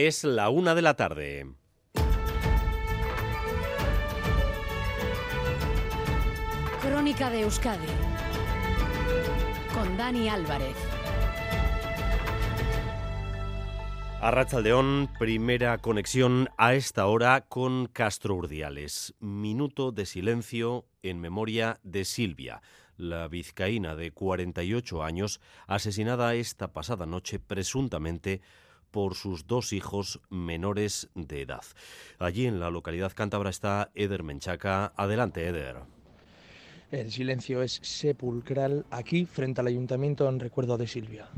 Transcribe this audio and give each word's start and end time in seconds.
Es 0.00 0.22
la 0.22 0.48
una 0.48 0.76
de 0.76 0.82
la 0.82 0.94
tarde. 0.94 1.44
Crónica 6.80 7.30
de 7.30 7.40
Euskadi 7.40 7.88
con 9.74 9.96
Dani 9.96 10.28
Álvarez. 10.28 10.76
Arrachaldeón, 14.20 15.10
primera 15.18 15.78
conexión 15.78 16.48
a 16.56 16.74
esta 16.74 17.06
hora 17.06 17.46
con 17.48 17.86
Castro 17.86 18.36
Urdiales. 18.36 19.16
Minuto 19.18 19.90
de 19.90 20.06
silencio 20.06 20.86
en 21.02 21.18
memoria 21.18 21.80
de 21.82 22.04
Silvia, 22.04 22.62
la 22.96 23.26
vizcaína 23.26 23.96
de 23.96 24.12
48 24.12 25.02
años, 25.02 25.40
asesinada 25.66 26.36
esta 26.36 26.72
pasada 26.72 27.04
noche 27.04 27.40
presuntamente 27.40 28.42
por 28.90 29.14
sus 29.14 29.46
dos 29.46 29.72
hijos 29.72 30.20
menores 30.30 31.08
de 31.14 31.42
edad. 31.42 31.64
Allí 32.18 32.46
en 32.46 32.60
la 32.60 32.70
localidad 32.70 33.12
cántabra 33.14 33.50
está 33.50 33.90
Eder 33.94 34.22
Menchaca. 34.22 34.92
Adelante, 34.96 35.46
Eder. 35.46 35.76
El 36.90 37.12
silencio 37.12 37.62
es 37.62 37.80
sepulcral 37.82 38.86
aquí 38.90 39.26
frente 39.26 39.60
al 39.60 39.66
ayuntamiento 39.66 40.28
en 40.28 40.40
recuerdo 40.40 40.78
de 40.78 40.86
Silvia. 40.86 41.28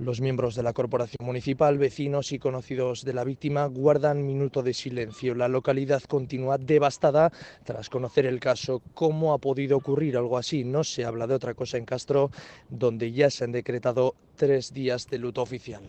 Los 0.00 0.22
miembros 0.22 0.54
de 0.54 0.62
la 0.62 0.72
corporación 0.72 1.26
municipal, 1.26 1.76
vecinos 1.76 2.32
y 2.32 2.38
conocidos 2.38 3.04
de 3.04 3.12
la 3.12 3.22
víctima 3.22 3.66
guardan 3.66 4.24
minuto 4.24 4.62
de 4.62 4.72
silencio. 4.72 5.34
La 5.34 5.46
localidad 5.46 6.02
continúa 6.04 6.56
devastada 6.56 7.30
tras 7.64 7.90
conocer 7.90 8.24
el 8.24 8.40
caso. 8.40 8.80
¿Cómo 8.94 9.34
ha 9.34 9.38
podido 9.38 9.76
ocurrir 9.76 10.16
algo 10.16 10.38
así? 10.38 10.64
No 10.64 10.84
se 10.84 11.04
habla 11.04 11.26
de 11.26 11.34
otra 11.34 11.52
cosa 11.52 11.76
en 11.76 11.84
Castro, 11.84 12.30
donde 12.70 13.12
ya 13.12 13.28
se 13.28 13.44
han 13.44 13.52
decretado 13.52 14.14
tres 14.36 14.72
días 14.72 15.06
de 15.06 15.18
luto 15.18 15.42
oficial. 15.42 15.82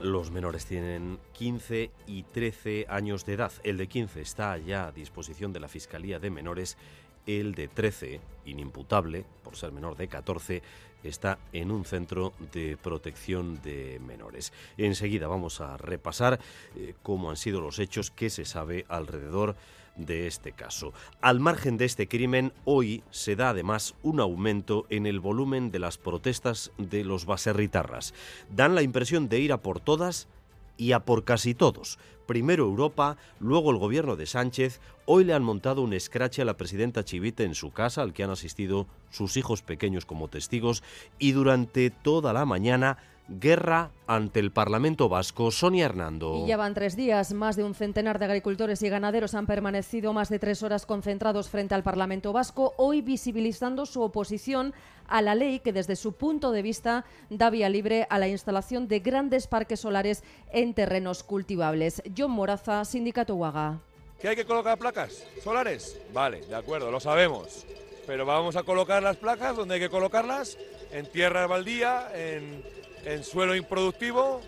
Los 0.00 0.30
menores 0.30 0.64
tienen 0.64 1.18
15 1.32 1.90
y 2.06 2.22
13 2.22 2.86
años 2.88 3.26
de 3.26 3.34
edad. 3.34 3.52
El 3.62 3.76
de 3.76 3.88
15 3.88 4.22
está 4.22 4.56
ya 4.56 4.86
a 4.86 4.92
disposición 4.92 5.52
de 5.52 5.60
la 5.60 5.68
Fiscalía 5.68 6.18
de 6.18 6.30
Menores. 6.30 6.78
El 7.26 7.54
de 7.54 7.68
13, 7.68 8.20
inimputable, 8.44 9.24
por 9.42 9.56
ser 9.56 9.72
menor 9.72 9.96
de 9.96 10.08
14, 10.08 10.62
está 11.02 11.38
en 11.52 11.70
un 11.70 11.84
centro 11.84 12.32
de 12.52 12.76
protección 12.76 13.60
de 13.62 14.00
menores. 14.06 14.52
Enseguida 14.76 15.28
vamos 15.28 15.60
a 15.60 15.76
repasar 15.76 16.40
eh, 16.76 16.94
cómo 17.02 17.30
han 17.30 17.36
sido 17.36 17.60
los 17.60 17.78
hechos 17.78 18.10
que 18.10 18.30
se 18.30 18.44
sabe 18.44 18.84
alrededor 18.88 19.56
de 19.96 20.26
este 20.26 20.52
caso. 20.52 20.92
Al 21.20 21.40
margen 21.40 21.76
de 21.76 21.84
este 21.84 22.08
crimen, 22.08 22.52
hoy 22.64 23.04
se 23.10 23.36
da 23.36 23.50
además 23.50 23.94
un 24.02 24.20
aumento 24.20 24.86
en 24.90 25.06
el 25.06 25.20
volumen 25.20 25.70
de 25.70 25.78
las 25.78 25.98
protestas 25.98 26.72
de 26.78 27.04
los 27.04 27.26
baserritarras. 27.26 28.12
Dan 28.50 28.74
la 28.74 28.82
impresión 28.82 29.28
de 29.28 29.38
ir 29.38 29.52
a 29.52 29.62
por 29.62 29.80
todas 29.80 30.28
y 30.76 30.92
a 30.92 31.00
por 31.00 31.24
casi 31.24 31.54
todos. 31.54 31.98
Primero 32.26 32.64
Europa, 32.64 33.16
luego 33.38 33.70
el 33.70 33.76
gobierno 33.76 34.16
de 34.16 34.26
Sánchez. 34.26 34.80
Hoy 35.04 35.24
le 35.24 35.34
han 35.34 35.44
montado 35.44 35.82
un 35.82 35.92
escrache 35.92 36.40
a 36.40 36.44
la 36.46 36.56
presidenta 36.56 37.04
Chivite 37.04 37.44
en 37.44 37.54
su 37.54 37.70
casa, 37.70 38.02
al 38.02 38.14
que 38.14 38.24
han 38.24 38.30
asistido 38.30 38.86
sus 39.10 39.36
hijos 39.36 39.62
pequeños 39.62 40.06
como 40.06 40.28
testigos, 40.28 40.82
y 41.18 41.32
durante 41.32 41.90
toda 41.90 42.32
la 42.32 42.46
mañana 42.46 42.96
guerra 43.28 43.90
ante 44.06 44.40
el 44.40 44.52
Parlamento 44.52 45.08
Vasco. 45.08 45.50
Sonia 45.50 45.86
Hernando. 45.86 46.42
Y 46.44 46.48
ya 46.48 46.56
van 46.56 46.74
tres 46.74 46.96
días. 46.96 47.32
Más 47.32 47.56
de 47.56 47.64
un 47.64 47.74
centenar 47.74 48.18
de 48.18 48.26
agricultores 48.26 48.82
y 48.82 48.88
ganaderos 48.88 49.34
han 49.34 49.46
permanecido 49.46 50.12
más 50.12 50.28
de 50.28 50.38
tres 50.38 50.62
horas 50.62 50.86
concentrados 50.86 51.48
frente 51.48 51.74
al 51.74 51.82
Parlamento 51.82 52.32
Vasco, 52.32 52.74
hoy 52.76 53.00
visibilizando 53.00 53.86
su 53.86 54.02
oposición 54.02 54.74
a 55.08 55.22
la 55.22 55.34
ley 55.34 55.60
que 55.60 55.72
desde 55.72 55.96
su 55.96 56.12
punto 56.12 56.50
de 56.52 56.62
vista 56.62 57.04
da 57.30 57.50
vía 57.50 57.68
libre 57.68 58.06
a 58.10 58.18
la 58.18 58.28
instalación 58.28 58.88
de 58.88 59.00
grandes 59.00 59.46
parques 59.46 59.80
solares 59.80 60.22
en 60.52 60.74
terrenos 60.74 61.22
cultivables. 61.22 62.02
John 62.16 62.30
Moraza, 62.32 62.84
Sindicato 62.84 63.34
Huaga. 63.34 63.80
¿Que 64.20 64.28
hay 64.28 64.36
que 64.36 64.46
colocar 64.46 64.78
placas 64.78 65.26
solares? 65.42 66.00
Vale, 66.12 66.40
de 66.42 66.54
acuerdo, 66.54 66.90
lo 66.90 67.00
sabemos. 67.00 67.66
Pero 68.06 68.26
vamos 68.26 68.56
a 68.56 68.62
colocar 68.62 69.02
las 69.02 69.16
placas 69.16 69.56
donde 69.56 69.74
hay 69.74 69.80
que 69.80 69.88
colocarlas, 69.88 70.58
en 70.92 71.10
tierra 71.10 71.46
baldía, 71.46 72.08
en 72.14 72.62
en 73.04 73.24
suelo 73.24 73.54
improductivo. 73.54 74.40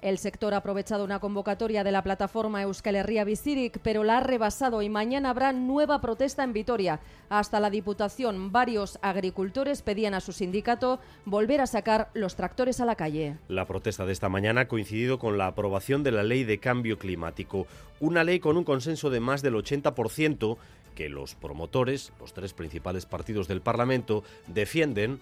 El 0.00 0.18
sector 0.18 0.54
ha 0.54 0.58
aprovechado 0.58 1.04
una 1.04 1.18
convocatoria 1.18 1.82
de 1.82 1.90
la 1.90 2.04
plataforma 2.04 2.62
Euskal 2.62 2.94
Herria 2.94 3.24
Bizirik, 3.24 3.80
pero 3.82 4.04
la 4.04 4.18
ha 4.18 4.20
rebasado 4.20 4.80
y 4.80 4.88
mañana 4.88 5.30
habrá 5.30 5.52
nueva 5.52 6.00
protesta 6.00 6.44
en 6.44 6.52
Vitoria. 6.52 7.00
Hasta 7.28 7.58
la 7.58 7.68
Diputación, 7.68 8.52
varios 8.52 9.00
agricultores 9.02 9.82
pedían 9.82 10.14
a 10.14 10.20
su 10.20 10.32
sindicato 10.32 11.00
volver 11.24 11.60
a 11.60 11.66
sacar 11.66 12.10
los 12.14 12.36
tractores 12.36 12.80
a 12.80 12.84
la 12.84 12.94
calle. 12.94 13.38
La 13.48 13.66
protesta 13.66 14.06
de 14.06 14.12
esta 14.12 14.28
mañana 14.28 14.62
ha 14.62 14.68
coincidido 14.68 15.18
con 15.18 15.36
la 15.36 15.48
aprobación 15.48 16.04
de 16.04 16.12
la 16.12 16.22
Ley 16.22 16.44
de 16.44 16.60
Cambio 16.60 16.96
Climático, 16.96 17.66
una 17.98 18.22
ley 18.22 18.38
con 18.38 18.56
un 18.56 18.62
consenso 18.62 19.10
de 19.10 19.18
más 19.18 19.42
del 19.42 19.54
80% 19.54 20.58
que 20.94 21.08
los 21.08 21.34
promotores, 21.34 22.12
los 22.20 22.32
tres 22.34 22.52
principales 22.54 23.04
partidos 23.04 23.48
del 23.48 23.62
Parlamento, 23.62 24.22
defienden 24.46 25.18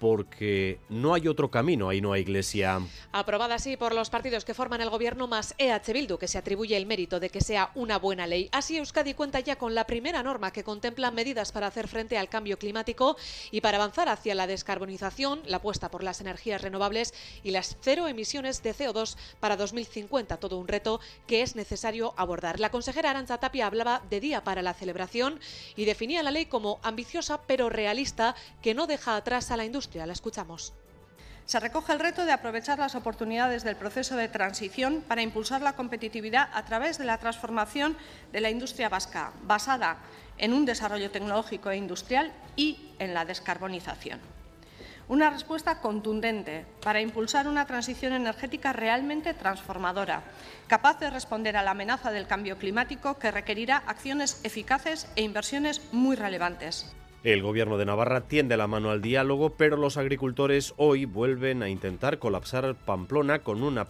porque 0.00 0.80
no 0.88 1.12
hay 1.12 1.28
otro 1.28 1.50
camino, 1.50 1.90
ahí 1.90 2.00
no 2.00 2.12
hay 2.12 2.22
iglesia. 2.22 2.80
Aprobada 3.12 3.56
así 3.56 3.76
por 3.76 3.94
los 3.94 4.08
partidos 4.08 4.46
que 4.46 4.54
forman 4.54 4.80
el 4.80 4.88
gobierno 4.88 5.28
más 5.28 5.54
EH 5.58 5.92
Bildu, 5.92 6.16
que 6.16 6.26
se 6.26 6.38
atribuye 6.38 6.76
el 6.76 6.86
mérito 6.86 7.20
de 7.20 7.28
que 7.28 7.42
sea 7.42 7.70
una 7.74 7.98
buena 7.98 8.26
ley. 8.26 8.48
Así 8.50 8.78
Euskadi 8.78 9.12
cuenta 9.12 9.40
ya 9.40 9.56
con 9.56 9.74
la 9.74 9.86
primera 9.86 10.22
norma 10.22 10.52
que 10.52 10.64
contempla 10.64 11.10
medidas 11.10 11.52
para 11.52 11.66
hacer 11.66 11.86
frente 11.86 12.16
al 12.16 12.30
cambio 12.30 12.58
climático 12.58 13.16
y 13.50 13.60
para 13.60 13.76
avanzar 13.76 14.08
hacia 14.08 14.34
la 14.34 14.46
descarbonización, 14.46 15.42
la 15.44 15.58
apuesta 15.58 15.90
por 15.90 16.02
las 16.02 16.22
energías 16.22 16.62
renovables 16.62 17.12
y 17.44 17.50
las 17.50 17.76
cero 17.82 18.08
emisiones 18.08 18.62
de 18.62 18.74
CO2 18.74 19.16
para 19.38 19.58
2050, 19.58 20.38
todo 20.38 20.56
un 20.56 20.66
reto 20.66 21.00
que 21.26 21.42
es 21.42 21.56
necesario 21.56 22.14
abordar. 22.16 22.58
La 22.58 22.70
consejera 22.70 23.10
Aranza 23.10 23.38
Tapia 23.38 23.66
hablaba 23.66 24.02
de 24.08 24.20
día 24.20 24.44
para 24.44 24.62
la 24.62 24.72
celebración 24.72 25.40
y 25.76 25.84
definía 25.84 26.22
la 26.22 26.30
ley 26.30 26.46
como 26.46 26.80
ambiciosa 26.82 27.42
pero 27.46 27.68
realista 27.68 28.34
que 28.62 28.72
no 28.72 28.86
deja 28.86 29.16
atrás 29.16 29.50
a 29.50 29.58
la 29.58 29.66
industria 29.66 29.89
la 29.94 30.12
escuchamos. 30.12 30.72
Se 31.46 31.58
recoge 31.58 31.92
el 31.92 31.98
reto 31.98 32.24
de 32.24 32.32
aprovechar 32.32 32.78
las 32.78 32.94
oportunidades 32.94 33.64
del 33.64 33.74
proceso 33.74 34.16
de 34.16 34.28
transición 34.28 35.02
para 35.08 35.22
impulsar 35.22 35.62
la 35.62 35.74
competitividad 35.74 36.48
a 36.52 36.64
través 36.64 36.96
de 36.96 37.04
la 37.04 37.18
transformación 37.18 37.96
de 38.32 38.40
la 38.40 38.50
industria 38.50 38.88
vasca, 38.88 39.32
basada 39.42 39.96
en 40.38 40.52
un 40.52 40.64
desarrollo 40.64 41.10
tecnológico 41.10 41.70
e 41.70 41.76
industrial 41.76 42.32
y 42.54 42.92
en 43.00 43.14
la 43.14 43.24
descarbonización. 43.24 44.20
Una 45.08 45.28
respuesta 45.28 45.80
contundente 45.80 46.66
para 46.84 47.00
impulsar 47.00 47.48
una 47.48 47.66
transición 47.66 48.12
energética 48.12 48.72
realmente 48.72 49.34
transformadora, 49.34 50.22
capaz 50.68 51.00
de 51.00 51.10
responder 51.10 51.56
a 51.56 51.64
la 51.64 51.72
amenaza 51.72 52.12
del 52.12 52.28
cambio 52.28 52.58
climático 52.58 53.18
que 53.18 53.32
requerirá 53.32 53.82
acciones 53.88 54.40
eficaces 54.44 55.08
e 55.16 55.22
inversiones 55.22 55.82
muy 55.90 56.14
relevantes. 56.14 56.94
El 57.22 57.42
gobierno 57.42 57.76
de 57.76 57.84
Navarra 57.84 58.22
tiende 58.22 58.56
la 58.56 58.66
mano 58.66 58.90
al 58.90 59.02
diálogo, 59.02 59.50
pero 59.50 59.76
los 59.76 59.98
agricultores 59.98 60.72
hoy 60.78 61.04
vuelven 61.04 61.62
a 61.62 61.68
intentar 61.68 62.18
colapsar 62.18 62.74
Pamplona 62.86 63.40
con 63.40 63.62
una, 63.62 63.86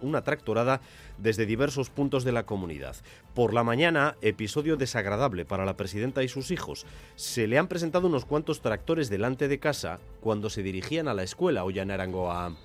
una 0.00 0.24
tractorada 0.24 0.80
desde 1.18 1.44
diversos 1.44 1.90
puntos 1.90 2.24
de 2.24 2.32
la 2.32 2.44
comunidad. 2.46 2.96
Por 3.34 3.52
la 3.52 3.64
mañana, 3.64 4.16
episodio 4.22 4.78
desagradable 4.78 5.44
para 5.44 5.66
la 5.66 5.76
presidenta 5.76 6.22
y 6.22 6.28
sus 6.28 6.50
hijos. 6.50 6.86
Se 7.16 7.46
le 7.46 7.58
han 7.58 7.68
presentado 7.68 8.06
unos 8.06 8.24
cuantos 8.24 8.62
tractores 8.62 9.10
delante 9.10 9.46
de 9.46 9.58
casa 9.58 10.00
cuando 10.22 10.48
se 10.48 10.62
dirigían 10.62 11.06
a 11.06 11.12
la 11.12 11.22
escuela 11.22 11.64
Arangoa. 11.90 12.56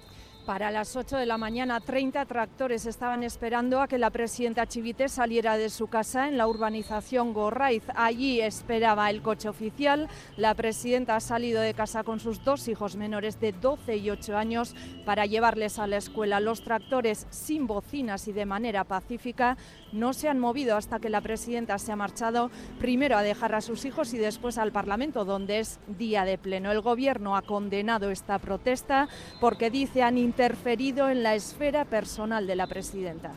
Para 0.45 0.69
las 0.69 0.95
8 0.95 1.17
de 1.17 1.25
la 1.25 1.39
mañana, 1.39 1.79
30 1.79 2.23
tractores 2.25 2.85
estaban 2.85 3.23
esperando 3.23 3.81
a 3.81 3.88
que 3.88 3.97
la 3.97 4.11
presidenta 4.11 4.67
Chivite 4.67 5.09
saliera 5.09 5.57
de 5.57 5.72
su 5.72 5.88
casa 5.88 6.28
en 6.28 6.38
la 6.38 6.47
urbanización 6.47 7.33
Gorraiz. 7.33 7.81
Allí 7.95 8.41
esperaba 8.41 9.09
el 9.09 9.23
coche 9.23 9.50
oficial. 9.50 10.07
La 10.38 10.53
presidenta 10.53 11.16
ha 11.16 11.19
salido 11.19 11.61
de 11.61 11.73
casa 11.73 12.03
con 12.03 12.19
sus 12.19 12.43
dos 12.43 12.67
hijos 12.67 12.96
menores 12.96 13.40
de 13.40 13.53
12 13.53 13.97
y 13.97 14.11
8 14.11 14.37
años 14.37 14.75
para 15.03 15.25
llevarles 15.25 15.79
a 15.79 15.87
la 15.87 15.97
escuela. 15.97 16.40
Los 16.40 16.64
tractores 16.64 17.25
sin 17.31 17.66
bocinas 17.66 18.28
y 18.28 18.31
de 18.31 18.46
manera 18.46 18.84
pacífica 18.84 19.58
no 19.93 20.14
se 20.14 20.29
han 20.29 20.40
movido 20.40 20.78
hasta 20.78 20.99
que 20.99 21.09
la 21.09 21.22
presidenta 21.22 21.79
se 21.79 21.91
ha 21.91 21.96
marchado 21.96 22.52
primero 22.78 23.17
a 23.17 23.23
dejar 23.23 23.55
a 23.55 23.61
sus 23.61 23.84
hijos 23.85 24.14
y 24.14 24.19
después 24.19 24.59
al 24.59 24.72
Parlamento, 24.72 25.25
donde 25.25 25.59
es 25.59 25.79
día 25.87 26.23
de 26.23 26.37
pleno. 26.37 26.72
El 26.72 26.81
Gobierno 26.81 27.35
ha 27.35 27.41
condenado 27.41 28.11
esta 28.11 28.37
protesta 28.37 29.08
porque 29.40 29.72
dice 29.72 30.03
han 30.03 30.19
interferido 30.35 31.09
en 31.09 31.23
la 31.23 31.34
esfera 31.34 31.85
personal 31.85 32.46
de 32.46 32.58
la 32.58 32.67
presidenta. 32.67 33.32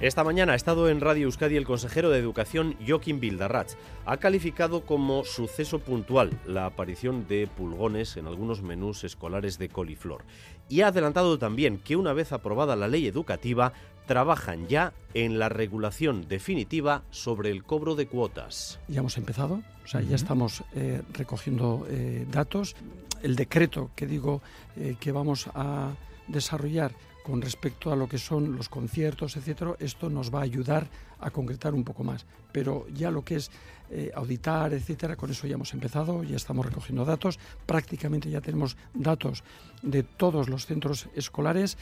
Esta 0.00 0.22
mañana 0.22 0.52
ha 0.52 0.54
estado 0.54 0.88
en 0.88 1.00
Radio 1.00 1.24
Euskadi 1.24 1.56
el 1.56 1.66
consejero 1.66 2.10
de 2.10 2.20
Educación 2.20 2.76
Joaquín 2.86 3.18
Bildarratz. 3.18 3.76
Ha 4.04 4.18
calificado 4.18 4.82
como 4.82 5.24
suceso 5.24 5.80
puntual 5.80 6.30
la 6.46 6.66
aparición 6.66 7.26
de 7.26 7.48
pulgones 7.48 8.16
en 8.16 8.28
algunos 8.28 8.62
menús 8.62 9.02
escolares 9.02 9.58
de 9.58 9.68
coliflor. 9.68 10.22
Y 10.68 10.82
ha 10.82 10.88
adelantado 10.88 11.40
también 11.40 11.78
que 11.78 11.96
una 11.96 12.12
vez 12.12 12.30
aprobada 12.30 12.76
la 12.76 12.86
ley 12.86 13.08
educativa, 13.08 13.72
trabajan 14.06 14.66
ya 14.68 14.92
en 15.14 15.38
la 15.38 15.48
regulación 15.48 16.28
definitiva 16.28 17.02
sobre 17.10 17.50
el 17.50 17.64
cobro 17.64 17.94
de 17.94 18.06
cuotas. 18.06 18.78
Ya 18.88 19.00
hemos 19.00 19.18
empezado, 19.18 19.62
o 19.84 19.88
sea, 19.88 20.00
ya 20.00 20.16
estamos 20.16 20.62
eh, 20.74 21.02
recogiendo 21.12 21.86
eh, 21.90 22.26
datos. 22.30 22.76
El 23.22 23.36
decreto 23.36 23.90
que 23.96 24.06
digo 24.06 24.42
eh, 24.76 24.96
que 25.00 25.12
vamos 25.12 25.48
a 25.54 25.92
desarrollar 26.28 26.92
con 27.26 27.42
respecto 27.42 27.90
a 27.90 27.96
lo 27.96 28.08
que 28.08 28.18
son 28.18 28.54
los 28.54 28.68
conciertos, 28.68 29.36
etcétera, 29.36 29.74
esto 29.80 30.08
nos 30.08 30.32
va 30.32 30.40
a 30.40 30.42
ayudar 30.44 30.86
a 31.18 31.30
concretar 31.30 31.74
un 31.74 31.82
poco 31.82 32.04
más. 32.04 32.24
Pero 32.52 32.86
ya 32.94 33.10
lo 33.10 33.24
que 33.24 33.34
es 33.34 33.50
eh, 33.90 34.12
auditar, 34.14 34.72
etcétera, 34.72 35.16
con 35.16 35.30
eso 35.30 35.46
ya 35.48 35.54
hemos 35.54 35.74
empezado, 35.74 36.22
ya 36.22 36.36
estamos 36.36 36.64
recogiendo 36.64 37.04
datos, 37.04 37.40
prácticamente 37.66 38.30
ya 38.30 38.40
tenemos 38.40 38.76
datos 38.94 39.42
de 39.82 40.04
todos 40.04 40.48
los 40.48 40.66
centros 40.66 41.08
escolares. 41.16 41.78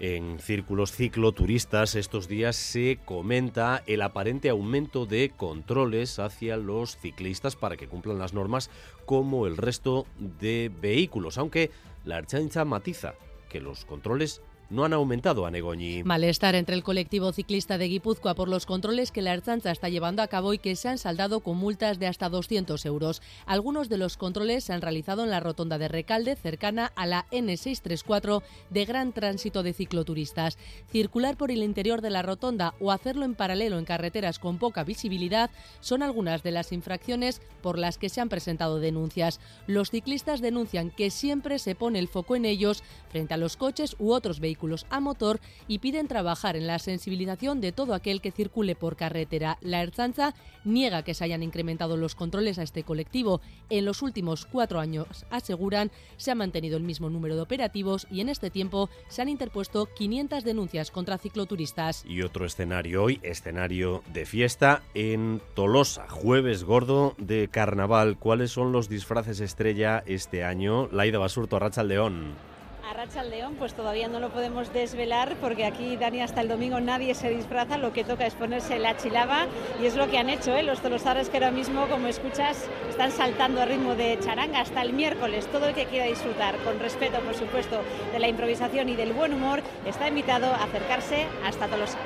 En 0.00 0.38
círculos 0.38 0.92
cicloturistas 0.92 1.94
estos 1.94 2.26
días 2.26 2.56
se 2.56 2.98
comenta 3.04 3.82
el 3.86 4.00
aparente 4.00 4.48
aumento 4.48 5.04
de 5.04 5.30
controles 5.36 6.18
hacia 6.18 6.56
los 6.56 6.96
ciclistas 6.96 7.54
para 7.54 7.76
que 7.76 7.86
cumplan 7.86 8.18
las 8.18 8.32
normas 8.32 8.70
como 9.04 9.46
el 9.46 9.58
resto 9.58 10.06
de 10.18 10.72
vehículos, 10.80 11.36
aunque 11.36 11.70
la 12.06 12.16
Archancha 12.16 12.64
matiza 12.64 13.12
que 13.50 13.60
los 13.60 13.84
controles 13.84 14.40
no 14.70 14.84
han 14.84 14.92
aumentado 14.92 15.44
a 15.44 15.50
Negoñi. 15.50 16.04
Malestar 16.04 16.54
entre 16.54 16.76
el 16.76 16.84
colectivo 16.84 17.32
ciclista 17.32 17.76
de 17.76 17.88
Guipúzcoa 17.88 18.34
por 18.34 18.48
los 18.48 18.66
controles 18.66 19.10
que 19.10 19.20
la 19.20 19.34
Ertzaintza 19.34 19.72
está 19.72 19.88
llevando 19.88 20.22
a 20.22 20.28
cabo 20.28 20.54
y 20.54 20.58
que 20.58 20.76
se 20.76 20.88
han 20.88 20.98
saldado 20.98 21.40
con 21.40 21.56
multas 21.56 21.98
de 21.98 22.06
hasta 22.06 22.28
200 22.28 22.86
euros. 22.86 23.20
Algunos 23.46 23.88
de 23.88 23.98
los 23.98 24.16
controles 24.16 24.64
se 24.64 24.72
han 24.72 24.80
realizado 24.80 25.24
en 25.24 25.30
la 25.30 25.40
rotonda 25.40 25.76
de 25.76 25.88
Recalde, 25.88 26.36
cercana 26.36 26.92
a 26.94 27.06
la 27.06 27.26
N634 27.32 28.42
de 28.70 28.84
gran 28.84 29.12
tránsito 29.12 29.64
de 29.64 29.72
cicloturistas. 29.72 30.56
Circular 30.90 31.36
por 31.36 31.50
el 31.50 31.64
interior 31.64 32.00
de 32.00 32.10
la 32.10 32.22
rotonda 32.22 32.74
o 32.80 32.92
hacerlo 32.92 33.24
en 33.24 33.34
paralelo 33.34 33.78
en 33.78 33.84
carreteras 33.84 34.38
con 34.38 34.58
poca 34.58 34.84
visibilidad 34.84 35.50
son 35.80 36.02
algunas 36.02 36.44
de 36.44 36.52
las 36.52 36.70
infracciones 36.70 37.42
por 37.60 37.76
las 37.76 37.98
que 37.98 38.08
se 38.08 38.20
han 38.20 38.28
presentado 38.28 38.78
denuncias. 38.78 39.40
Los 39.66 39.90
ciclistas 39.90 40.40
denuncian 40.40 40.90
que 40.90 41.10
siempre 41.10 41.58
se 41.58 41.74
pone 41.74 41.98
el 41.98 42.06
foco 42.06 42.36
en 42.36 42.44
ellos 42.44 42.84
frente 43.08 43.34
a 43.34 43.36
los 43.36 43.56
coches 43.56 43.96
u 43.98 44.12
otros 44.12 44.38
vehículos 44.38 44.59
a 44.90 45.00
motor 45.00 45.40
y 45.68 45.78
piden 45.78 46.08
trabajar 46.08 46.56
en 46.56 46.66
la 46.66 46.78
sensibilización 46.78 47.60
de 47.60 47.72
todo 47.72 47.94
aquel 47.94 48.20
que 48.20 48.30
circule 48.30 48.74
por 48.74 48.96
carretera. 48.96 49.58
La 49.60 49.82
Erzanza 49.82 50.34
niega 50.64 51.02
que 51.02 51.14
se 51.14 51.24
hayan 51.24 51.42
incrementado 51.42 51.96
los 51.96 52.14
controles 52.14 52.58
a 52.58 52.62
este 52.62 52.82
colectivo. 52.82 53.40
En 53.70 53.84
los 53.84 54.02
últimos 54.02 54.46
cuatro 54.46 54.80
años, 54.80 55.24
aseguran, 55.30 55.90
se 56.16 56.30
ha 56.30 56.34
mantenido 56.34 56.76
el 56.76 56.82
mismo 56.82 57.08
número 57.08 57.36
de 57.36 57.42
operativos 57.42 58.06
y 58.10 58.20
en 58.20 58.28
este 58.28 58.50
tiempo 58.50 58.90
se 59.08 59.22
han 59.22 59.28
interpuesto 59.28 59.86
500 59.86 60.44
denuncias 60.44 60.90
contra 60.90 61.18
cicloturistas. 61.18 62.04
Y 62.06 62.22
otro 62.22 62.44
escenario 62.44 63.02
hoy, 63.02 63.20
escenario 63.22 64.02
de 64.12 64.26
fiesta 64.26 64.82
en 64.94 65.40
Tolosa, 65.54 66.08
jueves 66.08 66.64
gordo 66.64 67.14
de 67.18 67.48
carnaval. 67.48 68.18
¿Cuáles 68.18 68.50
son 68.50 68.72
los 68.72 68.88
disfraces 68.88 69.40
estrella 69.40 70.02
este 70.06 70.44
año? 70.44 70.88
Laida 70.88 71.18
Basurto, 71.18 71.58
Racha 71.58 71.82
León. 71.82 72.49
A 72.90 73.22
León, 73.22 73.54
pues 73.56 73.72
todavía 73.74 74.08
no 74.08 74.18
lo 74.18 74.30
podemos 74.30 74.72
desvelar 74.72 75.36
porque 75.40 75.64
aquí, 75.64 75.96
Dani, 75.96 76.22
hasta 76.22 76.40
el 76.40 76.48
domingo 76.48 76.80
nadie 76.80 77.14
se 77.14 77.30
disfraza, 77.30 77.78
lo 77.78 77.92
que 77.92 78.02
toca 78.02 78.26
es 78.26 78.34
ponerse 78.34 78.80
la 78.80 78.96
chilaba 78.96 79.46
y 79.80 79.86
es 79.86 79.94
lo 79.94 80.10
que 80.10 80.18
han 80.18 80.28
hecho 80.28 80.56
¿eh? 80.56 80.64
los 80.64 80.80
tolosares 80.80 81.28
que 81.28 81.36
ahora 81.36 81.52
mismo, 81.52 81.86
como 81.86 82.08
escuchas, 82.08 82.64
están 82.88 83.12
saltando 83.12 83.62
a 83.62 83.64
ritmo 83.64 83.94
de 83.94 84.18
charanga 84.18 84.60
hasta 84.60 84.82
el 84.82 84.92
miércoles. 84.92 85.46
Todo 85.52 85.68
el 85.68 85.74
que 85.74 85.86
quiera 85.86 86.06
disfrutar, 86.06 86.56
con 86.64 86.80
respeto, 86.80 87.20
por 87.20 87.36
supuesto, 87.36 87.80
de 88.12 88.18
la 88.18 88.26
improvisación 88.26 88.88
y 88.88 88.96
del 88.96 89.12
buen 89.12 89.34
humor, 89.34 89.62
está 89.86 90.08
invitado 90.08 90.52
a 90.52 90.64
acercarse 90.64 91.28
hasta 91.46 91.68
Tolosa. 91.68 91.98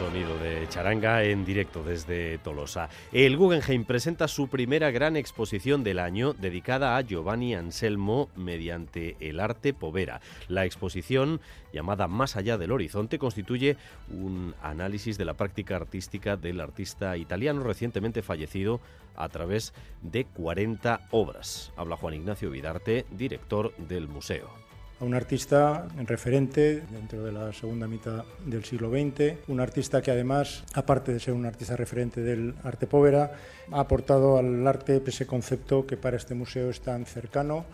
Sonido 0.00 0.38
de 0.38 0.66
charanga 0.70 1.24
en 1.24 1.44
directo 1.44 1.82
desde 1.82 2.38
Tolosa. 2.38 2.88
El 3.12 3.36
Guggenheim 3.36 3.84
presenta 3.84 4.28
su 4.28 4.48
primera 4.48 4.90
gran 4.90 5.14
exposición 5.14 5.84
del 5.84 5.98
año 5.98 6.32
dedicada 6.32 6.96
a 6.96 7.02
Giovanni 7.02 7.54
Anselmo 7.54 8.30
mediante 8.34 9.18
el 9.20 9.40
arte 9.40 9.74
povera. 9.74 10.22
La 10.48 10.64
exposición, 10.64 11.42
llamada 11.74 12.08
Más 12.08 12.36
allá 12.36 12.56
del 12.56 12.72
horizonte, 12.72 13.18
constituye 13.18 13.76
un 14.08 14.54
análisis 14.62 15.18
de 15.18 15.26
la 15.26 15.34
práctica 15.34 15.76
artística 15.76 16.38
del 16.38 16.62
artista 16.62 17.18
italiano 17.18 17.62
recientemente 17.62 18.22
fallecido 18.22 18.80
a 19.16 19.28
través 19.28 19.74
de 20.00 20.24
40 20.24 21.08
obras. 21.10 21.74
Habla 21.76 21.98
Juan 21.98 22.14
Ignacio 22.14 22.50
Vidarte, 22.50 23.04
director 23.10 23.76
del 23.76 24.08
museo 24.08 24.69
a 25.00 25.04
un 25.04 25.14
artista 25.14 25.88
referente 26.06 26.82
dentro 26.90 27.24
de 27.24 27.32
la 27.32 27.52
segunda 27.52 27.88
mitad 27.88 28.24
del 28.44 28.64
siglo 28.64 28.90
XX, 28.90 29.48
un 29.48 29.60
artista 29.60 30.02
que 30.02 30.10
además, 30.10 30.62
aparte 30.74 31.12
de 31.12 31.20
ser 31.20 31.32
un 31.32 31.46
artista 31.46 31.74
referente 31.74 32.20
del 32.20 32.54
arte 32.62 32.86
povera, 32.86 33.32
ha 33.72 33.80
aportado 33.80 34.36
al 34.36 34.66
arte 34.66 35.02
ese 35.06 35.26
concepto 35.26 35.86
que 35.86 35.96
para 35.96 36.16
este 36.16 36.34
museo 36.34 36.70
es 36.70 36.80
tan 36.80 37.06
cercano, 37.06 37.64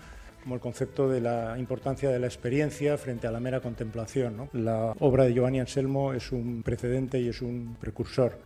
como 0.43 0.55
el 0.55 0.61
concepto 0.61 1.09
de 1.09 1.21
la 1.21 1.59
importancia 1.59 2.09
de 2.09 2.21
la 2.21 2.29
experiencia 2.29 2.97
frente 2.97 3.27
a 3.27 3.33
la 3.33 3.41
mera 3.41 3.61
contemplación. 3.61 4.49
La 4.53 4.95
obra 5.01 5.25
de 5.25 5.35
Giovanni 5.35 5.59
Anselmo 5.59 6.13
es 6.13 6.31
un 6.31 6.63
precedente 6.63 7.19
y 7.19 7.29
es 7.29 7.43
un 7.43 7.77
precursor. 7.81 8.39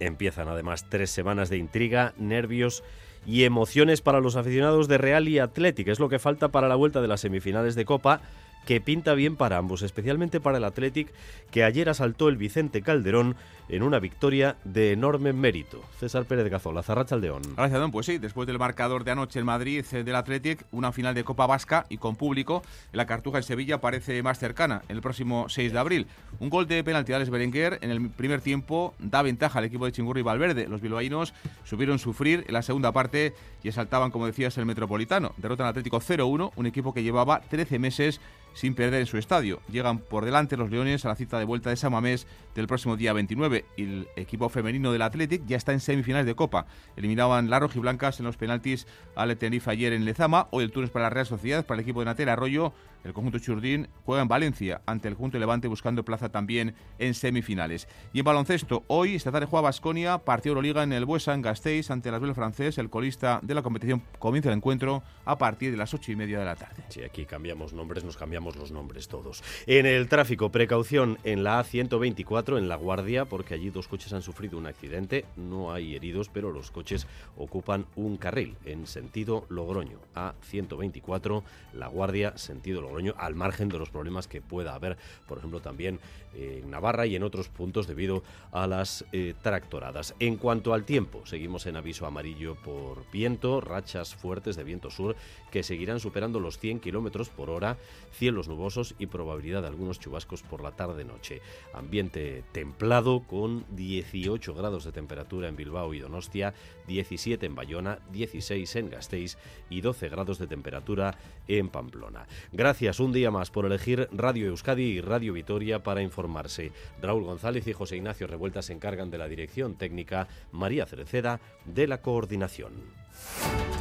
Empiezan 0.00 0.48
además 0.48 0.86
tres 0.88 1.10
semanas 1.10 1.48
de 1.48 1.56
intriga, 1.56 2.14
nervios 2.16 2.82
y 3.24 3.44
emociones 3.44 4.02
para 4.02 4.20
los 4.20 4.36
aficionados 4.36 4.88
de 4.88 4.98
Real 4.98 5.28
y 5.28 5.38
Atlético. 5.38 5.90
Es 5.90 6.00
lo 6.00 6.08
que 6.08 6.18
falta 6.18 6.48
para 6.48 6.68
la 6.68 6.76
vuelta 6.76 7.00
de 7.00 7.08
las 7.08 7.20
semifinales 7.20 7.74
de 7.74 7.84
Copa 7.84 8.20
que 8.66 8.80
pinta 8.80 9.14
bien 9.14 9.36
para 9.36 9.56
ambos, 9.56 9.80
especialmente 9.82 10.40
para 10.40 10.58
el 10.58 10.64
Athletic, 10.64 11.08
que 11.50 11.64
ayer 11.64 11.88
asaltó 11.88 12.28
el 12.28 12.36
Vicente 12.36 12.82
Calderón 12.82 13.36
en 13.68 13.82
una 13.82 13.98
victoria 13.98 14.56
de 14.64 14.92
enorme 14.92 15.32
mérito. 15.32 15.82
César 15.98 16.24
Pérez 16.24 16.48
Gazola, 16.50 16.82
Zarrachaldeón. 16.82 17.42
Gracias. 17.56 17.90
Pues 17.90 18.06
sí, 18.06 18.18
después 18.18 18.46
del 18.46 18.58
marcador 18.58 19.04
de 19.04 19.12
anoche 19.12 19.38
en 19.38 19.46
Madrid 19.46 19.84
eh, 19.92 20.04
del 20.04 20.16
Athletic, 20.16 20.64
una 20.72 20.92
final 20.92 21.14
de 21.14 21.24
Copa 21.24 21.46
Vasca 21.46 21.86
y 21.88 21.98
con 21.98 22.16
público, 22.16 22.62
la 22.92 23.06
Cartuja 23.06 23.38
en 23.38 23.44
Sevilla 23.44 23.80
parece 23.80 24.22
más 24.22 24.38
cercana 24.38 24.82
el 24.88 25.00
próximo 25.00 25.48
6 25.48 25.72
de 25.72 25.78
abril. 25.78 26.06
Un 26.40 26.50
gol 26.50 26.66
de 26.66 26.82
penalti 26.84 27.12
de 27.12 27.24
Berenguer 27.24 27.78
en 27.82 27.90
el 27.90 28.10
primer 28.10 28.40
tiempo 28.40 28.94
da 28.98 29.22
ventaja 29.22 29.58
al 29.58 29.64
equipo 29.64 29.86
de 29.86 29.92
Chingurri 29.92 30.20
y 30.20 30.24
Valverde. 30.24 30.68
Los 30.68 30.80
bilbaínos 30.80 31.34
subieron 31.64 31.98
sufrir 31.98 32.44
en 32.46 32.54
la 32.54 32.62
segunda 32.62 32.92
parte 32.92 33.34
y 33.62 33.68
asaltaban, 33.68 34.10
como 34.10 34.26
decías, 34.26 34.56
el 34.58 34.66
Metropolitano. 34.66 35.32
Derrotan 35.36 35.66
Atlético 35.66 36.00
0-1, 36.00 36.52
un 36.54 36.66
equipo 36.66 36.92
que 36.92 37.02
llevaba 37.02 37.40
13 37.40 37.78
meses 37.78 38.20
sin 38.56 38.74
perder 38.74 39.00
en 39.00 39.06
su 39.06 39.18
estadio. 39.18 39.60
Llegan 39.70 39.98
por 39.98 40.24
delante 40.24 40.56
los 40.56 40.70
Leones 40.70 41.04
a 41.04 41.08
la 41.08 41.14
cita 41.14 41.38
de 41.38 41.44
vuelta 41.44 41.68
de 41.68 41.76
Samamés 41.76 42.26
del 42.54 42.66
próximo 42.66 42.96
día 42.96 43.12
29 43.12 43.66
y 43.76 43.82
el 43.82 44.08
equipo 44.16 44.48
femenino 44.48 44.92
del 44.92 45.02
Athletic 45.02 45.44
ya 45.46 45.58
está 45.58 45.72
en 45.72 45.80
semifinales 45.80 46.26
de 46.26 46.34
Copa. 46.34 46.66
Eliminaban 46.96 47.50
las 47.50 47.60
rojiblancas 47.60 48.18
en 48.18 48.24
los 48.24 48.38
penaltis 48.38 48.86
al 49.14 49.36
Tenerife 49.36 49.70
ayer 49.70 49.92
en 49.92 50.06
Lezama. 50.06 50.48
Hoy 50.52 50.64
el 50.64 50.72
turno 50.72 50.86
es 50.86 50.90
para 50.90 51.04
la 51.04 51.10
Real 51.10 51.26
Sociedad, 51.26 51.66
para 51.66 51.78
el 51.78 51.82
equipo 51.82 52.00
de 52.00 52.06
Natera 52.06 52.32
Arroyo. 52.32 52.72
El 53.04 53.12
conjunto 53.12 53.38
Churdín 53.38 53.88
juega 54.04 54.22
en 54.22 54.28
Valencia 54.28 54.80
ante 54.86 55.06
el 55.06 55.14
conjunto 55.14 55.38
Levante 55.38 55.68
buscando 55.68 56.04
plaza 56.04 56.30
también 56.30 56.74
en 56.98 57.14
semifinales. 57.14 57.86
Y 58.12 58.20
en 58.20 58.24
baloncesto, 58.24 58.84
hoy 58.88 59.14
esta 59.14 59.30
tarde 59.30 59.46
juega 59.46 59.62
Basconia, 59.62 60.18
partido 60.18 60.54
Euroliga 60.54 60.82
en 60.82 60.92
el 60.92 61.04
Buesa 61.04 61.34
en 61.34 61.42
Gasteiz 61.42 61.90
ante 61.90 62.10
las 62.10 62.20
Bel 62.20 62.34
francés. 62.34 62.78
El 62.78 62.90
colista 62.90 63.38
de 63.42 63.54
la 63.54 63.62
competición 63.62 64.02
comienza 64.18 64.48
el 64.48 64.56
encuentro 64.56 65.02
a 65.24 65.38
partir 65.38 65.70
de 65.70 65.76
las 65.76 65.94
ocho 65.94 66.10
y 66.10 66.16
media 66.16 66.38
de 66.38 66.46
la 66.46 66.56
tarde. 66.56 66.82
Sí, 66.88 67.02
aquí 67.02 67.26
cambiamos 67.26 67.72
nombres, 67.72 68.02
nos 68.02 68.16
cambiamos 68.16 68.45
los 68.54 68.70
nombres 68.70 69.08
todos. 69.08 69.42
En 69.66 69.86
el 69.86 70.08
tráfico, 70.08 70.52
precaución 70.52 71.18
en 71.24 71.42
la 71.42 71.60
A124 71.60 72.58
en 72.58 72.68
La 72.68 72.76
Guardia, 72.76 73.24
porque 73.24 73.54
allí 73.54 73.70
dos 73.70 73.88
coches 73.88 74.12
han 74.12 74.22
sufrido 74.22 74.58
un 74.58 74.66
accidente. 74.66 75.24
No 75.34 75.72
hay 75.72 75.96
heridos, 75.96 76.28
pero 76.28 76.52
los 76.52 76.70
coches 76.70 77.08
ocupan 77.36 77.86
un 77.96 78.16
carril 78.16 78.56
en 78.64 78.86
sentido 78.86 79.46
Logroño. 79.48 79.98
A124, 80.14 81.42
La 81.72 81.88
Guardia, 81.88 82.38
sentido 82.38 82.82
Logroño 82.82 83.14
al 83.18 83.34
margen 83.34 83.68
de 83.68 83.78
los 83.78 83.90
problemas 83.90 84.28
que 84.28 84.40
pueda 84.40 84.74
haber, 84.74 84.96
por 85.26 85.38
ejemplo, 85.38 85.60
también 85.60 85.98
en 86.36 86.70
Navarra 86.70 87.06
y 87.06 87.16
en 87.16 87.22
otros 87.22 87.48
puntos 87.48 87.86
debido 87.86 88.22
a 88.52 88.66
las 88.66 89.04
eh, 89.12 89.34
tractoradas. 89.42 90.14
En 90.18 90.36
cuanto 90.36 90.74
al 90.74 90.84
tiempo, 90.84 91.24
seguimos 91.24 91.66
en 91.66 91.76
aviso 91.76 92.06
amarillo 92.06 92.56
por 92.56 93.10
viento, 93.10 93.60
rachas 93.60 94.14
fuertes 94.14 94.56
de 94.56 94.64
viento 94.64 94.90
sur 94.90 95.16
que 95.50 95.62
seguirán 95.62 96.00
superando 96.00 96.40
los 96.40 96.58
100 96.58 96.80
kilómetros 96.80 97.28
por 97.28 97.50
hora, 97.50 97.78
cielo 98.12 98.35
cielos 98.36 98.48
nubosos 98.48 98.94
y 98.98 99.06
probabilidad 99.06 99.62
de 99.62 99.68
algunos 99.68 99.98
chubascos 99.98 100.42
por 100.42 100.60
la 100.60 100.72
tarde-noche. 100.72 101.40
Ambiente 101.72 102.44
templado 102.52 103.20
con 103.20 103.64
18 103.70 104.52
grados 104.52 104.84
de 104.84 104.92
temperatura 104.92 105.48
en 105.48 105.56
Bilbao 105.56 105.94
y 105.94 106.00
Donostia, 106.00 106.52
17 106.86 107.46
en 107.46 107.54
Bayona, 107.54 108.00
16 108.12 108.76
en 108.76 108.90
Gasteiz 108.90 109.38
y 109.70 109.80
12 109.80 110.10
grados 110.10 110.38
de 110.38 110.48
temperatura 110.48 111.16
en 111.48 111.70
Pamplona. 111.70 112.26
Gracias 112.52 113.00
un 113.00 113.14
día 113.14 113.30
más 113.30 113.50
por 113.50 113.64
elegir 113.64 114.06
Radio 114.12 114.48
Euskadi 114.48 114.82
y 114.82 115.00
Radio 115.00 115.32
Vitoria 115.32 115.82
para 115.82 116.02
informarse. 116.02 116.72
Raúl 117.00 117.24
González 117.24 117.66
y 117.66 117.72
José 117.72 117.96
Ignacio 117.96 118.26
Revuelta 118.26 118.60
se 118.60 118.74
encargan 118.74 119.10
de 119.10 119.16
la 119.16 119.28
dirección 119.28 119.76
técnica, 119.76 120.28
María 120.52 120.84
Cereceda 120.84 121.40
de 121.64 121.86
la 121.86 122.02
coordinación. 122.02 122.72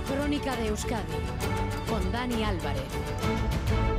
Crónica 0.08 0.56
de 0.56 0.68
Euskadi 0.68 1.14
con 1.90 2.12
Dani 2.12 2.44
Álvarez. 2.44 3.95